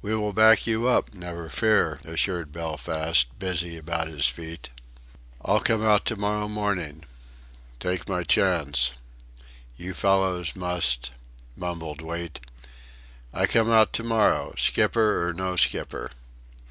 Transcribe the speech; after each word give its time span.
"We 0.00 0.14
will 0.16 0.32
back 0.32 0.66
you 0.66 0.88
up, 0.88 1.12
never 1.12 1.50
fear," 1.50 2.00
assured 2.02 2.52
Belfast, 2.52 3.26
busy 3.38 3.76
about 3.76 4.06
his 4.06 4.26
feet. 4.26 4.70
"I'll 5.44 5.60
come 5.60 5.84
out 5.84 6.06
to 6.06 6.16
morrow 6.16 6.48
morning 6.48 7.04
take 7.78 8.08
my 8.08 8.22
chance 8.22 8.94
you 9.76 9.92
fellows 9.92 10.56
must" 10.56 11.10
mumbled 11.54 12.00
Wait, 12.00 12.40
"I 13.34 13.44
come 13.46 13.70
out 13.70 13.92
to 13.92 14.02
morrow 14.04 14.54
skipper 14.56 15.28
or 15.28 15.34
no 15.34 15.54
skipper." 15.56 16.12